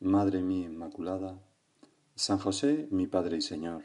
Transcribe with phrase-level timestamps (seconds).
[0.00, 1.40] Madre mía Inmaculada,
[2.14, 3.82] San José, mi Padre y Señor,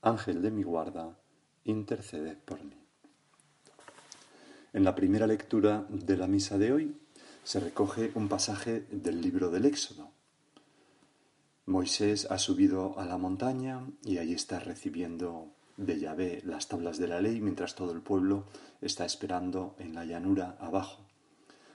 [0.00, 1.18] Ángel de mi guarda,
[1.64, 2.80] interceded por mí.
[4.72, 6.96] En la primera lectura de la misa de hoy
[7.44, 10.10] se recoge un pasaje del libro del Éxodo.
[11.66, 17.08] Moisés ha subido a la montaña y ahí está recibiendo de Yahvé las tablas de
[17.08, 18.46] la ley mientras todo el pueblo
[18.80, 21.04] está esperando en la llanura abajo.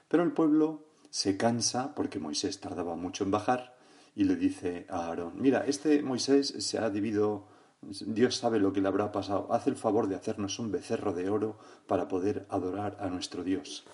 [0.08, 3.76] Pero el pueblo se cansa porque Moisés tardaba mucho en bajar
[4.16, 7.48] y le dice a Aarón, mira, este Moisés se ha dividido,
[7.82, 11.28] Dios sabe lo que le habrá pasado, haz el favor de hacernos un becerro de
[11.28, 13.84] oro para poder adorar a nuestro Dios.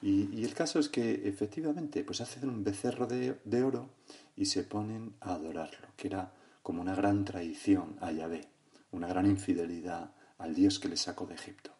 [0.00, 3.90] Y, el caso es que efectivamente, pues hacen un becerro de, de oro
[4.36, 8.48] y se ponen a adorarlo, que era como una gran traición a Yahvé,
[8.92, 11.72] una gran infidelidad al Dios que le sacó de Egipto.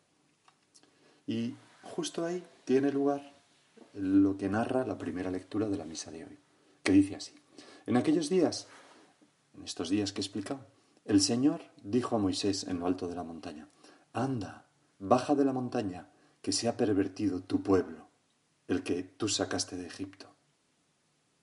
[1.24, 3.41] Y justo ahí tiene lugar
[3.92, 6.38] lo que narra la primera lectura de la misa de hoy,
[6.82, 7.34] que dice así.
[7.86, 8.68] En aquellos días,
[9.54, 10.66] en estos días que he explicado,
[11.04, 13.68] el Señor dijo a Moisés en lo alto de la montaña,
[14.12, 14.66] Anda,
[14.98, 16.10] baja de la montaña,
[16.42, 18.08] que se ha pervertido tu pueblo,
[18.68, 20.28] el que tú sacaste de Egipto.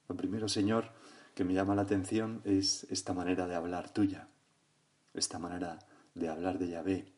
[0.08, 0.92] Lo primero, Señor,
[1.36, 4.28] que me llama la atención es esta manera de hablar tuya,
[5.14, 5.80] esta manera
[6.16, 7.14] de hablar de Yahvé.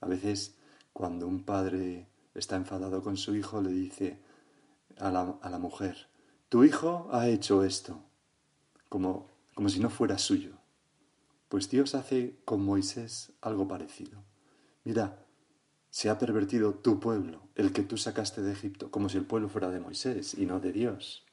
[0.00, 0.56] A veces,
[0.92, 4.20] cuando un padre está enfadado con su hijo, le dice,
[5.00, 6.08] a la, mujer,
[6.48, 8.00] tu hijo ha hecho esto,
[8.88, 10.52] como, como si no fuera suyo.
[11.48, 14.22] Pues Dios hace con Moisés algo parecido.
[14.84, 15.24] Mira,
[15.90, 19.48] se ha pervertido tu pueblo, el que tú sacaste de Egipto, como si el pueblo
[19.48, 21.24] fuera de Moisés y no de Dios.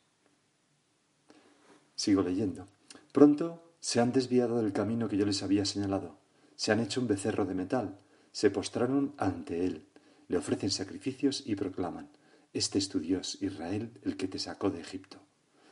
[1.96, 2.68] Sigo leyendo.
[3.12, 6.18] Pronto se han desviado del camino que yo les había señalado.
[6.56, 8.00] Se han hecho un becerro de metal.
[8.32, 9.86] Se postraron ante él.
[10.28, 12.10] Le ofrecen sacrificios y proclaman.
[12.56, 15.18] Este es tu Dios, Israel, el que te sacó de Egipto.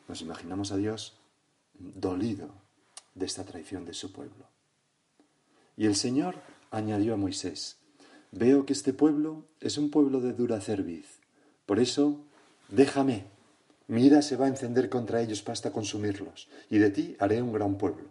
[0.09, 1.17] Nos imaginamos a Dios
[1.79, 2.49] dolido
[3.15, 4.49] de esta traición de su pueblo.
[5.77, 6.35] Y el Señor
[6.71, 7.77] añadió a Moisés,
[8.33, 11.21] veo que este pueblo es un pueblo de dura cerviz,
[11.65, 12.19] por eso
[12.67, 13.27] déjame,
[13.87, 17.77] mira se va a encender contra ellos para consumirlos, y de ti haré un gran
[17.77, 18.09] pueblo.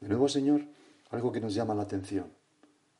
[0.00, 0.62] De nuevo, Señor,
[1.10, 2.32] algo que nos llama la atención.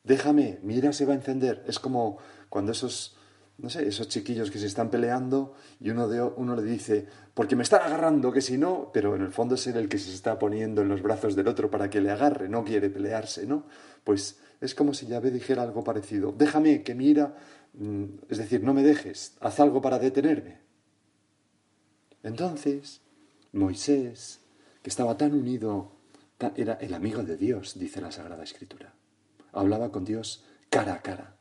[0.05, 1.65] Déjame, mira se va a encender.
[1.67, 2.19] Es como
[2.51, 3.16] cuando esos
[3.59, 7.57] no sé, esos chiquillos que se están peleando y uno, de, uno le dice, porque
[7.57, 10.13] me están agarrando, que si no, pero en el fondo es él el que se
[10.13, 13.65] está poniendo en los brazos del otro para que le agarre, no quiere pelearse, ¿no?
[14.05, 17.35] Pues es como si Yahvé dijera algo parecido, déjame que mira,
[17.75, 20.61] mm, es decir, no me dejes, haz algo para detenerme.
[22.23, 23.01] Entonces,
[23.53, 24.41] Moisés,
[24.83, 25.93] que estaba tan unido,
[26.57, 28.93] era el amigo de Dios, dice la Sagrada Escritura,
[29.53, 31.36] hablaba con Dios cara a cara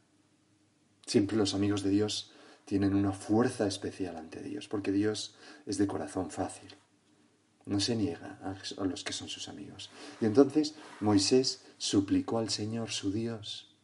[1.05, 2.31] Siempre los amigos de Dios
[2.65, 5.35] tienen una fuerza especial ante Dios, porque Dios
[5.65, 6.75] es de corazón fácil.
[7.65, 8.39] No se niega
[8.77, 9.91] a los que son sus amigos.
[10.19, 13.75] Y entonces Moisés suplicó al Señor su Dios,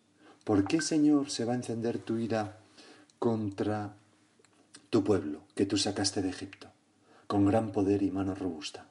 [0.44, 2.60] ¿por qué Señor se va a encender tu ira
[3.20, 3.96] contra
[4.90, 6.72] tu pueblo que tú sacaste de Egipto,
[7.28, 8.88] con gran poder y mano robusta?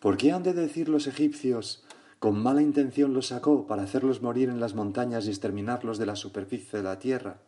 [0.00, 1.82] ¿Por qué han de decir los egipcios,
[2.18, 6.16] con mala intención los sacó para hacerlos morir en las montañas y exterminarlos de la
[6.16, 7.38] superficie de la tierra.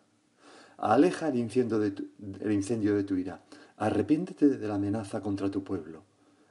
[0.81, 3.43] Aleja el incendio de tu, ira.
[3.77, 6.05] Arrepiéntete de la amenaza contra tu pueblo.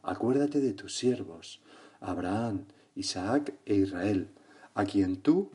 [0.03, 1.61] Acuérdate de tus siervos,
[1.99, 2.65] Abraham,
[2.95, 4.29] Isaac e Israel,
[4.75, 5.49] a quien tú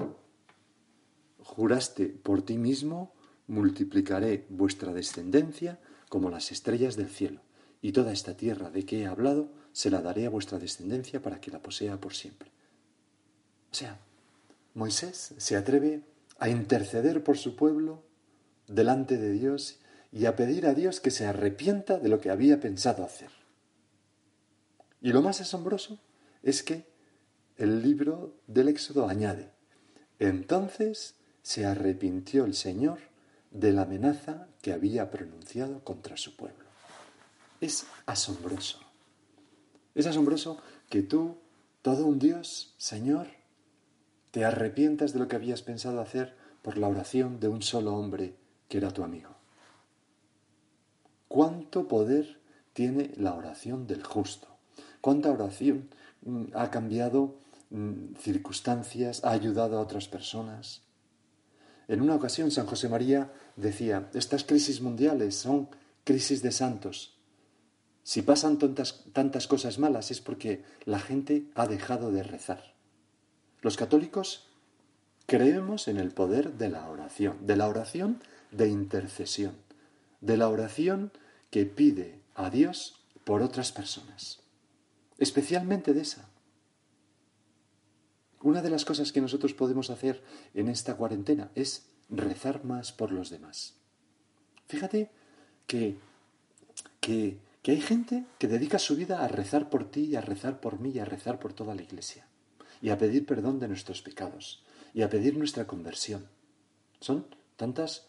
[1.38, 3.15] juraste por ti mismo,
[3.47, 5.79] multiplicaré vuestra descendencia
[6.09, 7.43] como las estrellas del cielo,
[7.81, 11.41] y toda esta tierra de que he hablado se la daré a vuestra descendencia para
[11.41, 12.50] que la posea por siempre.
[13.70, 14.00] O sea,
[14.75, 16.03] Moisés se atreve
[16.38, 18.03] a interceder por su pueblo
[18.67, 19.79] delante de Dios
[20.13, 23.31] y a pedir a Dios que se arrepienta de lo que había pensado hacer.
[25.01, 25.99] Y lo más asombroso
[26.43, 26.87] es que
[27.57, 29.51] el libro del Éxodo añade,
[30.19, 32.99] entonces se arrepintió el Señor
[33.51, 36.65] de la amenaza que había pronunciado contra su pueblo.
[37.61, 38.81] Es asombroso.
[39.95, 40.59] Es asombroso
[40.89, 41.39] que tú,
[41.83, 43.29] todo un Dios, Señor,
[44.31, 48.35] te arrepientas de lo que habías pensado hacer por la oración de un solo hombre
[48.69, 49.31] que era tu amigo.
[51.29, 52.41] ¿Cuánto poder
[52.73, 54.49] tiene la oración del justo?
[55.01, 55.91] ¿Cuánta oración
[56.23, 57.37] mm, ha cambiado
[57.71, 60.83] mm, circunstancias, ha ayudado a otras personas?
[61.89, 65.69] En una ocasión San José María decía, estas crisis mundiales son
[66.05, 67.19] crisis de santos.
[68.03, 72.75] Si pasan tantas cosas malas es porque la gente ha dejado de rezar.
[73.63, 74.47] Los católicos
[75.27, 78.23] creemos en el poder de la oración, de la oración
[78.56, 79.56] de intercesión,
[80.21, 81.12] de la oración
[81.51, 84.41] que pide a Dios por otras personas,
[85.19, 86.29] especialmente de esa.
[88.41, 90.23] Una de las cosas que nosotros podemos hacer
[90.53, 93.75] en esta cuarentena es rezar más por los demás.
[94.69, 95.11] Fíjate
[95.67, 95.97] que,
[97.01, 100.79] que, hay gente que dedica su vida a rezar por ti y a rezar por
[100.81, 102.27] mí y a rezar por toda la iglesia
[102.83, 104.62] y a pedir perdón de nuestros pecados
[104.93, 106.29] y a pedir nuestra conversión.
[107.01, 108.09] Son tantas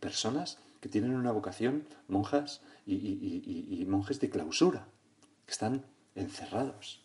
[0.00, 4.88] personas que tienen una vocación, monjas y, monjes de clausura,
[5.46, 5.84] que están
[6.14, 7.04] encerrados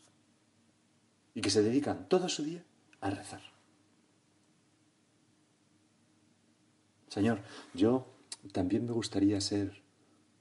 [1.34, 2.64] y que se dedican todo su día
[3.02, 3.42] a rezar.
[7.10, 7.42] Señor,
[7.74, 8.08] yo
[8.52, 9.84] también me gustaría ser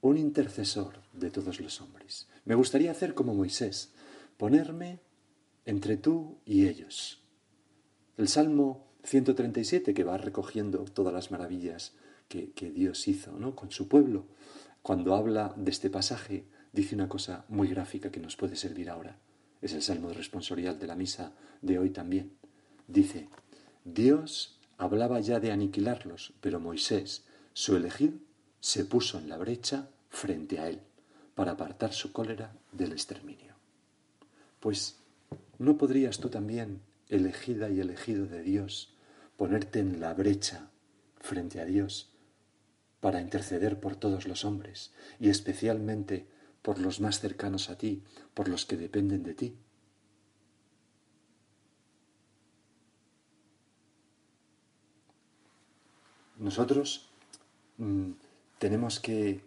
[0.01, 2.27] un intercesor de todos los hombres.
[2.45, 3.93] Me gustaría hacer como Moisés,
[4.37, 4.99] ponerme
[5.65, 7.21] entre tú y ellos.
[8.17, 11.93] El Salmo 137, que va recogiendo todas las maravillas
[12.27, 13.55] que, Dios hizo ¿no?
[13.55, 14.25] con su pueblo,
[14.81, 19.17] cuando habla de este pasaje, dice una cosa muy gráfica que nos puede servir ahora.
[19.61, 21.31] Es el Salmo responsorial de la misa
[21.61, 22.33] de hoy también.
[22.87, 23.29] Dice,
[23.85, 27.23] Dios hablaba ya de aniquilarlos, pero Moisés,
[27.53, 28.19] su elegido,
[28.59, 30.81] se puso en la brecha frente a él
[31.33, 33.55] para apartar su cólera del exterminio.
[34.59, 34.97] Pues
[35.59, 38.93] ¿No podrías tú también, elegida y elegido de Dios,
[39.37, 40.69] ponerte en la brecha
[41.19, 42.11] frente a Dios
[42.99, 46.27] para interceder por todos los hombres y especialmente
[46.61, 48.03] por los más cercanos a ti,
[48.33, 49.57] por los que dependen de ti?
[56.37, 57.09] Nosotros
[57.77, 58.11] mm,
[58.59, 59.43] tenemos que,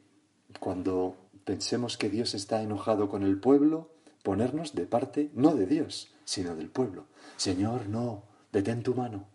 [0.59, 3.91] cuando pensemos que Dios está enojado con el pueblo,
[4.23, 7.07] ponernos de parte no de Dios, sino del pueblo.
[7.37, 9.27] Señor, no, detén tu mano.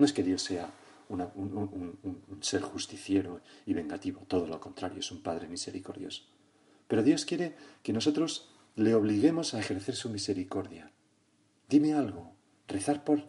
[0.00, 0.72] No es que Dios sea
[1.10, 6.24] un, un, ser justiciero y vengativo, todo lo contrario, es un Padre misericordioso.
[6.88, 10.90] Pero Dios quiere que nosotros le obliguemos a ejercer su misericordia.
[11.68, 12.32] Dime algo,
[12.66, 13.24] rezar por...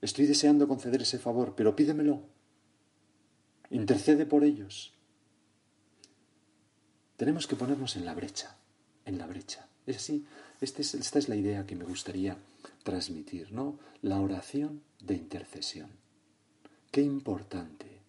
[0.00, 2.24] Estoy deseando conceder ese favor, pero pídemelo.
[3.70, 4.92] Intercede por ellos.
[7.16, 8.58] Tenemos que ponernos en la brecha
[9.08, 9.66] en la brecha.
[9.86, 10.26] Es así,
[10.60, 12.36] este esta es la idea que me gustaría
[12.84, 13.78] transmitir, ¿no?
[14.02, 15.90] La oración de intercesión.
[16.90, 18.00] Qué importante.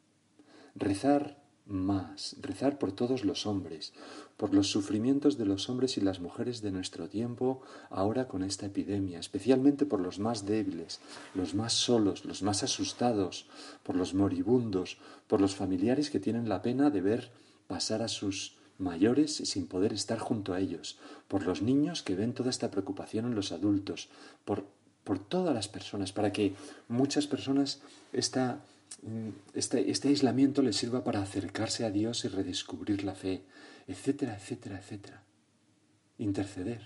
[0.76, 1.40] Rezar
[1.70, 3.94] más, rezar por todos los hombres,
[4.38, 8.66] por los sufrimientos de los hombres y las mujeres de nuestro tiempo ahora con esta
[8.66, 11.00] epidemia, especialmente por los más débiles,
[11.36, 13.48] los más solos, los más asustados,
[13.84, 17.32] por los moribundos, por los familiares que tienen la pena de ver
[17.68, 22.34] pasar a sus mayores sin poder estar junto a ellos, por los niños que ven
[22.34, 24.10] toda esta preocupación en los adultos,
[24.46, 24.66] por,
[25.10, 26.54] por todas las personas, para que
[26.88, 27.82] muchas personas
[28.14, 28.64] esta,
[29.02, 33.42] mm, este, este aislamiento les sirva para acercarse a Dios y redescubrir la fe,
[33.88, 35.24] etcétera, etcétera, etcétera.
[36.20, 36.84] Interceder.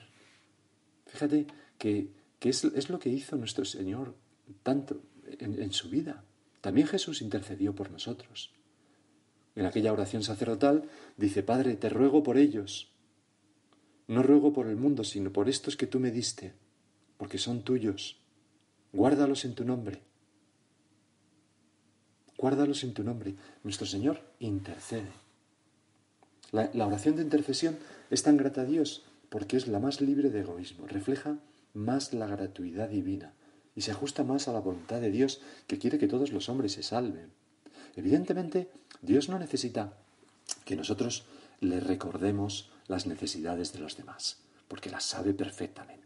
[1.05, 2.07] Fíjate que,
[2.39, 4.15] que es, es, lo que hizo nuestro Señor
[4.63, 5.01] tanto
[5.39, 6.23] en, en su vida.
[6.61, 8.53] También Jesús intercedió por nosotros.
[9.57, 10.87] En aquella oración sacerdotal
[11.17, 12.89] dice, Padre, te ruego por ellos.
[14.07, 16.53] No ruego por el mundo, sino por estos que tú me diste,
[17.23, 18.17] porque son tuyos.
[18.91, 20.01] Guárdalos en tu nombre.
[22.37, 23.35] Guárdalos en tu nombre.
[23.63, 25.13] Nuestro Señor intercede.
[26.51, 27.77] La, la, oración de intercesión
[28.09, 31.39] es tan grata a Dios porque es la más libre de egoísmo, refleja
[31.73, 33.31] más la gratuidad divina
[33.73, 36.73] y se ajusta más a la voluntad de Dios que quiere que todos los hombres
[36.73, 37.31] se salven.
[37.95, 38.69] Evidentemente,
[39.01, 39.93] Dios no necesita
[40.65, 41.23] que nosotros
[41.61, 46.02] le recordemos las necesidades de los demás, porque las sabe perfectamente.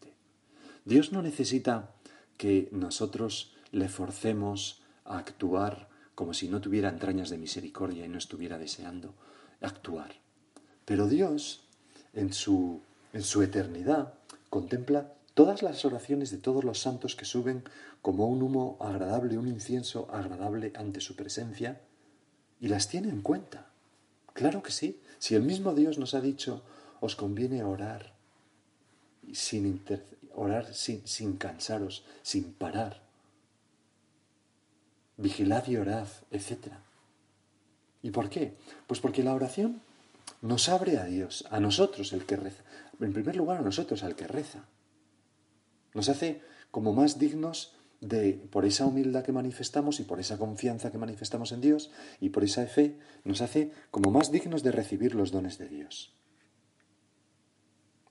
[0.87, 1.91] Dios no necesita
[2.37, 8.17] que nosotros le forcemos a actuar como si no tuviera entrañas de misericordia y no
[8.17, 9.13] estuviera deseando
[9.61, 10.15] actuar.
[10.85, 11.67] Pero Dios,
[12.13, 14.13] en su en su eternidad,
[14.49, 17.63] contempla todas las oraciones de todos los santos que suben
[18.01, 21.81] como un humo agradable, un incienso agradable ante su presencia,
[22.61, 23.67] y las tiene en cuenta.
[24.33, 25.01] Claro que sí.
[25.19, 26.63] Si el mismo Dios nos ha dicho,
[27.01, 28.15] os conviene orar
[29.33, 29.81] sin,
[30.37, 33.01] orar sin, sin cansaros, sin parar.
[35.17, 36.73] Vigilad y orad, etc.
[38.01, 38.55] ¿Y por qué?
[38.85, 39.81] Pues porque la oración
[40.41, 42.63] nos abre a Dios, a nosotros el que reza.
[42.99, 44.65] En primer lugar, a nosotros al que reza.
[45.93, 50.91] Nos hace como más dignos de, por esa humildad que manifestamos y por esa confianza
[50.91, 51.89] que manifestamos en Dios
[52.19, 56.13] y por esa fe, nos hace como más dignos de recibir los dones de Dios.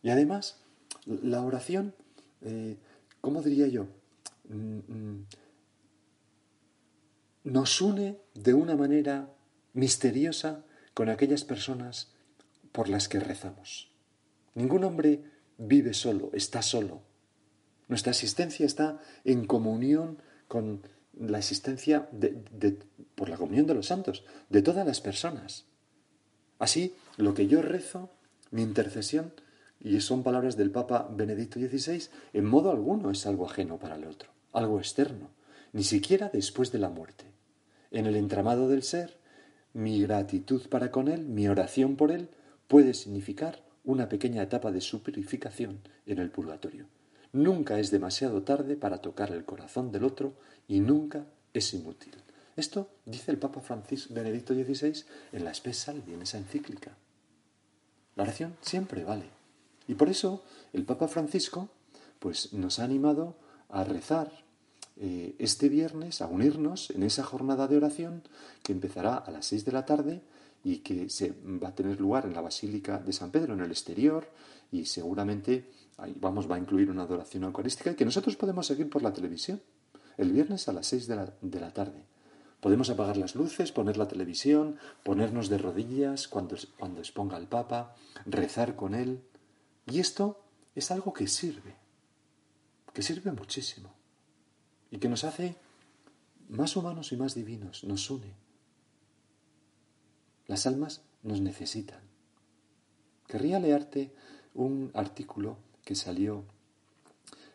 [0.02, 0.56] Y además,
[1.04, 1.94] la oración,
[2.42, 2.76] eh,
[3.20, 3.86] ¿cómo diría yo?
[4.48, 5.26] Mm, mm,
[7.44, 9.30] nos une de una manera
[9.72, 10.64] misteriosa
[10.94, 12.12] con aquellas personas
[12.72, 13.90] por las que rezamos.
[14.54, 15.22] Ningún hombre
[15.58, 17.02] vive solo, está solo.
[17.88, 20.82] Nuestra existencia está en comunión con
[21.18, 22.78] la existencia de,
[23.14, 25.66] por la comunión de los santos, de todas las personas.
[26.58, 28.10] Así, lo que yo rezo,
[28.50, 29.32] mi intercesión,
[29.80, 34.04] y son palabras del Papa Benedicto XVI, en modo alguno es algo ajeno para el
[34.04, 35.30] otro, algo externo,
[35.72, 37.26] ni siquiera después de la muerte.
[37.90, 39.18] En el entramado del ser,
[39.72, 42.28] mi gratitud para con él, mi oración por él,
[42.66, 46.86] puede significar una pequeña etapa de su purificación en el purgatorio.
[47.32, 50.32] Nunca es demasiado tarde para tocar el corazón del otro
[50.66, 52.14] y nunca es inútil.
[52.56, 56.96] Esto dice el Papa Francisco Benedicto XVI en la espesa y en esa encíclica.
[58.16, 59.35] La oración siempre vale.
[59.88, 61.68] Y por eso el Papa Francisco
[62.18, 63.36] pues, nos ha animado
[63.68, 64.32] a rezar
[64.98, 68.22] eh, este viernes, a unirnos en esa jornada de oración
[68.62, 70.22] que empezará a las seis de la tarde
[70.64, 73.70] y que se va a tener lugar en la Basílica de San Pedro, en el
[73.70, 74.28] exterior,
[74.72, 78.88] y seguramente ahí vamos, va a incluir una adoración eucarística y que nosotros podemos seguir
[78.88, 79.60] por la televisión
[80.16, 82.02] el viernes a las seis de la, de la tarde.
[82.60, 87.94] Podemos apagar las luces, poner la televisión, ponernos de rodillas cuando, cuando exponga el Papa,
[88.24, 89.20] rezar con él,
[89.86, 90.42] y esto
[90.74, 91.74] es algo que sirve,
[92.92, 93.92] que sirve muchísimo
[94.90, 95.56] y que nos hace
[96.48, 98.34] más humanos y más divinos, nos une.
[100.46, 102.00] Las almas nos necesitan.
[103.26, 104.12] Querría leerte
[104.54, 106.44] un artículo que salió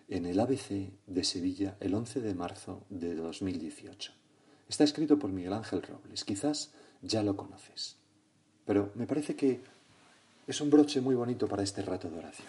[0.09, 4.11] en el ABC de Sevilla el 11 de marzo de 2018.
[4.67, 6.25] Está escrito por Miguel Ángel Robles.
[6.25, 6.71] Quizás
[7.01, 7.95] ya lo conoces.
[8.65, 9.61] Pero me parece que
[10.47, 12.47] es un broche muy bonito para este rato de oración.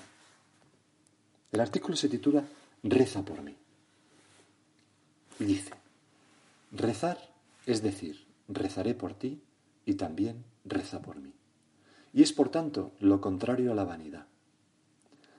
[1.50, 2.42] El artículo se titula
[2.82, 3.56] Reza por mí.
[5.38, 5.72] Y dice,
[6.72, 7.18] rezar
[7.66, 9.40] es decir, rezaré por ti
[9.84, 11.32] y también reza por mí.
[12.12, 14.26] Y es por tanto lo contrario a la vanidad.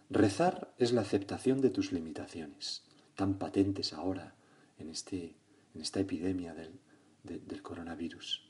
[0.10, 2.84] Rezar es la aceptación de tus limitaciones,
[3.16, 4.36] tan patentes ahora
[4.78, 5.36] en, este,
[5.76, 6.80] en esta epidemia del,
[7.24, 8.44] del coronavirus.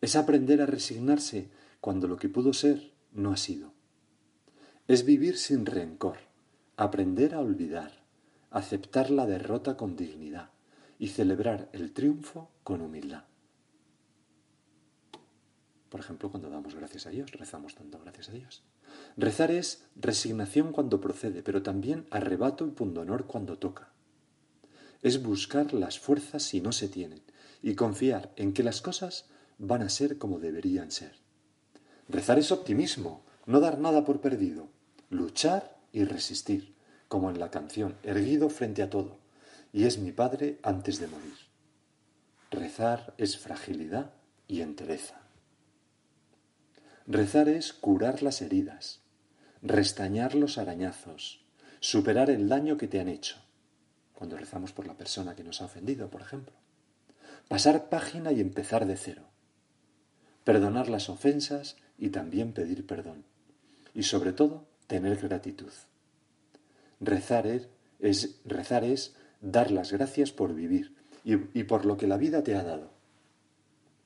[0.00, 1.50] Es aprender a resignarse
[1.80, 3.72] cuando lo que pudo ser no ha sido.
[4.88, 6.18] Es vivir sin rencor,
[6.76, 8.04] aprender a olvidar,
[8.50, 10.50] aceptar la derrota con dignidad
[10.98, 13.24] y celebrar el triunfo con humildad.
[15.88, 18.62] Por ejemplo, cuando damos gracias a Dios, rezamos dando gracias a Dios.
[19.16, 23.92] Rezar es resignación cuando procede, pero también arrebato y pundonor cuando toca.
[25.02, 27.22] Es buscar las fuerzas si no se tienen
[27.62, 29.26] y confiar en que las cosas
[29.58, 31.16] van a ser como deberían ser.
[32.10, 34.68] Rezar es optimismo, no dar nada por perdido,
[35.10, 36.74] luchar y resistir,
[37.06, 39.18] como en la canción, erguido frente a todo,
[39.72, 41.36] y es mi Padre antes de morir.
[42.50, 44.10] Rezar es fragilidad
[44.48, 45.20] y entereza.
[47.06, 49.02] Rezar es curar las heridas,
[49.62, 51.44] restañar los arañazos,
[51.78, 53.36] superar el daño que te han hecho,
[54.14, 56.56] cuando rezamos por la persona que nos ha ofendido, por ejemplo.
[57.46, 59.22] Pasar página y empezar de cero.
[60.42, 63.24] Perdonar las ofensas y también pedir perdón.
[63.94, 65.72] Y sobre todo, tener gratitud.
[66.98, 72.16] Rezar es, rezar es dar las gracias por vivir y, y por lo que la
[72.16, 72.90] vida te ha dado.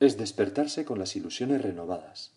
[0.00, 2.32] Es despertarse con las ilusiones renovadas,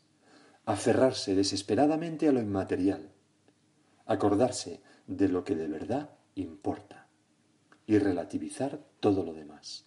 [0.66, 3.10] aferrarse desesperadamente a lo inmaterial,
[4.06, 7.08] acordarse de lo que de verdad importa
[7.88, 9.86] y relativizar todo lo demás.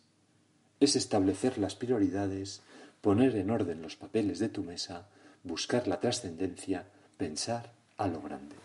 [0.81, 2.62] Es establecer las prioridades,
[3.00, 5.09] poner en orden los papeles de tu mesa,
[5.42, 8.56] buscar la trascendencia, pensar a lo grande.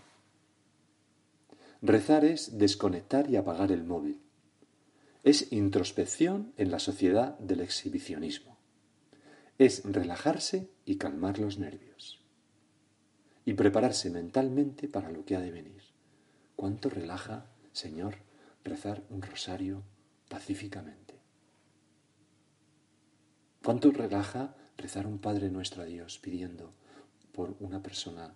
[1.81, 4.21] Rezar es desconectar y apagar el móvil.
[5.23, 8.57] Es introspección en la sociedad del exhibicionismo.
[9.57, 12.21] Es relajarse y calmar los nervios.
[13.47, 15.83] y prepararse mentalmente para lo que ha de venir.
[16.55, 18.15] ¿Cuánto relaja, Señor,
[18.63, 19.83] rezar un rosario
[20.29, 21.13] pacíficamente?
[23.63, 26.73] ¿Cuánto relaja rezar un Padre nuestro a Dios pidiendo
[27.31, 28.33] por una persona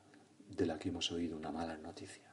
[0.49, 2.23] de la que hemos oído una mala noticia?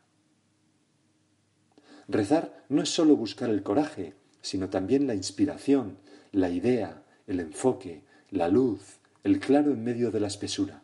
[2.09, 5.99] Rezar no es solo buscar el coraje, sino también la inspiración,
[6.31, 10.83] la idea, el enfoque, la luz, el claro en medio de la espesura.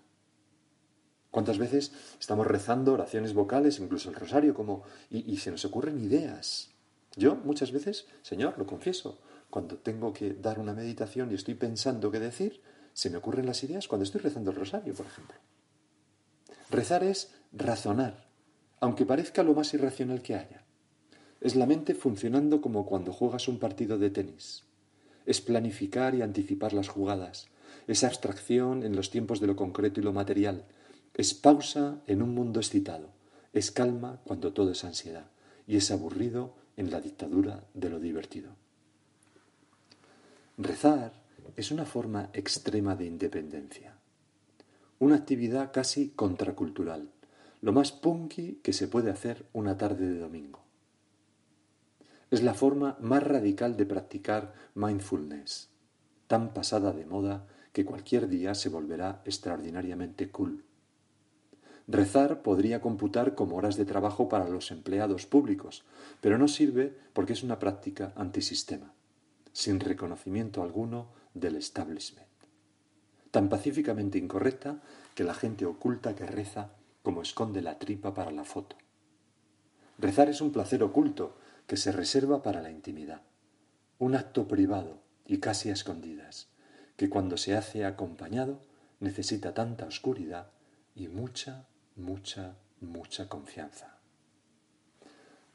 [1.31, 5.99] ¿Cuántas veces estamos rezando oraciones vocales, incluso el rosario, como y, y, se nos ocurren
[5.99, 6.71] ideas?
[7.17, 12.11] Yo muchas veces, Señor, lo confieso, cuando tengo que dar una meditación y estoy pensando
[12.11, 12.61] qué decir,
[12.95, 15.37] se me ocurren las ideas cuando estoy rezando el rosario, por ejemplo.
[16.71, 18.27] Rezar es razonar,
[18.81, 20.65] aunque parezca lo más irracional que haya.
[21.41, 24.65] Es la mente funcionando como cuando juegas un partido de tenis.
[25.27, 27.49] Es planificar y anticipar las jugadas.
[27.87, 30.65] Es abstracción en los tiempos de lo concreto y lo material
[31.15, 33.11] es pausa en un mundo excitado,
[33.53, 35.27] es calma cuando todo es ansiedad
[35.67, 38.51] y es aburrido en la dictadura de lo divertido.
[40.57, 41.13] Rezar
[41.57, 43.97] es una forma extrema de independencia,
[44.99, 47.11] una actividad casi contracultural,
[47.61, 50.65] lo más punky que se puede hacer una tarde de domingo.
[52.31, 55.71] Es la forma más radical de practicar mindfulness,
[56.27, 60.65] tan pasada de moda que cualquier día se volverá extraordinariamente cool.
[61.89, 65.85] Rezar podría computar como horas de trabajo para los empleados públicos,
[66.21, 68.95] pero no sirve porque es una práctica antisistema,
[69.53, 72.29] sin reconocimiento alguno del establishment.
[73.31, 74.83] Tan pacíficamente incorrecta
[75.15, 76.71] que la gente oculta que reza
[77.03, 78.77] como esconde la tripa para la foto.
[79.99, 81.37] Rezar es un placer oculto
[81.67, 83.23] que se reserva para la intimidad,
[83.99, 86.49] un acto privado y casi a escondidas,
[86.97, 88.61] que cuando se hace acompañado
[89.01, 90.51] necesita tanta oscuridad
[90.95, 93.99] y mucha mucha, mucha confianza.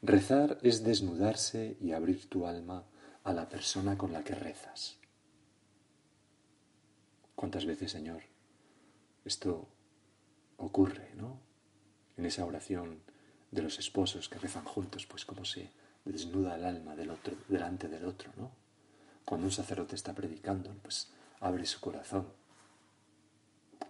[0.02, 2.84] Rezar es desnudarse y abrir tu alma
[3.24, 4.97] a la persona con la que rezas.
[7.38, 8.22] ¿Cuántas veces, Señor,
[9.24, 9.68] esto
[10.56, 11.38] ocurre, ¿no?
[12.16, 13.00] En esa oración
[13.52, 15.70] de los esposos que rezan juntos, pues como se
[16.04, 18.50] desnuda el alma del otro delante del otro, ¿no?
[19.24, 22.26] Cuando un sacerdote está predicando, pues abre su corazón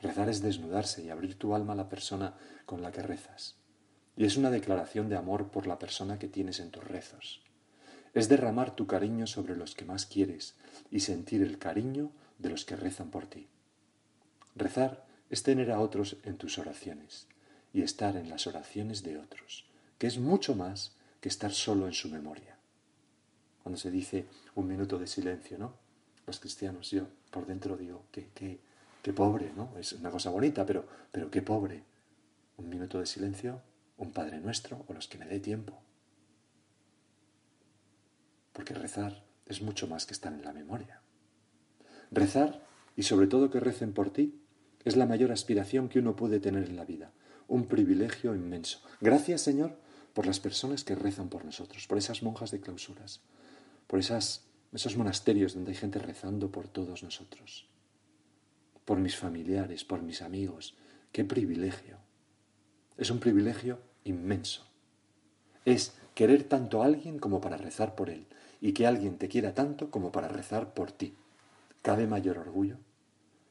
[0.02, 2.34] Rezar es desnudarse y abrir tu alma a la persona
[2.66, 3.56] con la que rezas.
[4.14, 7.42] Y es una declaración de amor por la persona que tienes en tus rezos.
[8.12, 10.54] Es derramar tu cariño sobre los que más quieres
[10.90, 13.48] y sentir el cariño de los que rezan por ti.
[14.54, 17.26] Rezar es tener a otros en tus oraciones
[17.72, 19.66] y estar en las oraciones de otros,
[19.98, 22.56] que es mucho más que estar solo en su memoria.
[23.62, 25.74] Cuando se dice un minuto de silencio, ¿no?
[26.26, 28.60] Los cristianos, yo por dentro digo, que
[29.02, 29.76] Qué pobre, ¿no?
[29.78, 31.84] Es una cosa bonita, pero, pero qué pobre.
[32.56, 33.62] Un minuto de silencio,
[33.96, 35.80] un Padre Nuestro o los que me dé tiempo.
[38.52, 40.97] Porque rezar es mucho más que estar en la memoria.
[42.10, 42.66] Rezar,
[42.96, 44.40] y sobre todo que recen por ti,
[44.84, 47.12] es la mayor aspiración que uno puede tener en la vida.
[47.46, 48.80] Un privilegio inmenso.
[49.00, 49.76] Gracias, Señor,
[50.14, 53.20] por las personas que rezan por nosotros, por esas monjas de clausuras,
[53.86, 57.68] por esas, esos monasterios donde hay gente rezando por todos nosotros
[58.88, 60.74] por mis familiares, por mis amigos.
[61.12, 61.98] ¡Qué privilegio!
[62.96, 64.66] Es un privilegio inmenso.
[65.66, 68.24] Es querer tanto a alguien como para rezar por él,
[68.62, 71.14] y que alguien te quiera tanto como para rezar por ti.
[71.82, 72.78] ¿Cabe mayor orgullo?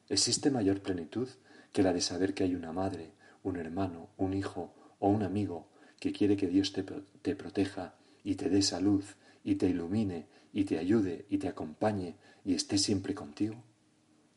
[0.09, 1.29] ¿Existe mayor plenitud
[1.71, 3.13] que la de saber que hay una madre,
[3.43, 8.35] un hermano, un hijo o un amigo que quiere que Dios te, te proteja y
[8.35, 9.03] te dé salud
[9.43, 13.63] y te ilumine y te ayude y te acompañe y esté siempre contigo?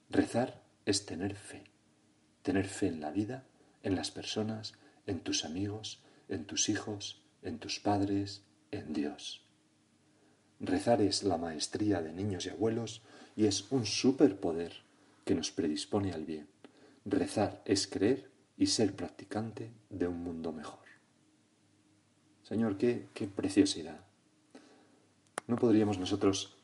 [0.08, 1.64] Rezar es tener fe.
[2.42, 3.46] Tener fe en la vida,
[3.82, 4.74] en las personas,
[5.06, 9.49] en tus amigos, en tus hijos, en tus padres, en Dios.
[10.60, 13.02] Rezar es la maestría de niños y abuelos
[13.34, 14.74] y es un superpoder
[15.24, 16.48] que nos predispone al bien.
[17.06, 20.78] Rezar es creer y ser practicante de un mundo mejor.
[22.42, 24.00] Señor, qué, qué preciosidad.
[25.46, 26.56] ¿No podríamos nosotros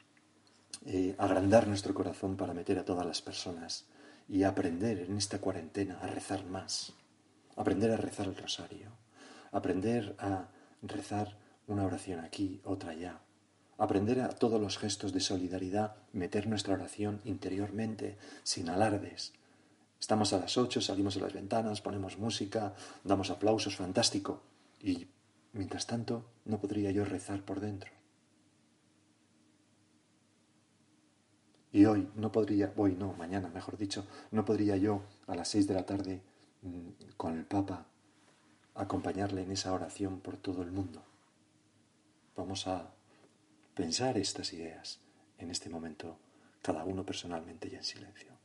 [0.84, 3.86] eh, agrandar nuestro corazón para meter a todas las personas
[4.28, 6.92] y aprender en esta cuarentena a rezar más,
[7.56, 8.90] aprender a rezar el rosario,
[9.52, 10.48] aprender a
[10.82, 13.20] rezar una oración aquí, otra allá,
[13.78, 19.32] aprender a todos los gestos de solidaridad, meter nuestra oración interiormente, sin alardes.
[20.00, 24.42] Estamos a las ocho, salimos a las ventanas, ponemos música, damos aplausos, fantástico.
[24.80, 25.08] Y
[25.52, 27.90] mientras tanto, no podría yo rezar por dentro.
[31.72, 35.66] Y hoy no podría, hoy no, mañana mejor dicho, no podría yo a las seis
[35.66, 36.22] de la tarde
[36.62, 37.86] mm, con el Papa,
[38.74, 41.02] acompañarle en esa oración por todo el mundo.
[42.34, 42.95] Vamos a
[43.76, 45.00] pensar estas ideas
[45.36, 46.18] en este momento,
[46.62, 48.35] cada uno personalmente y en silencio.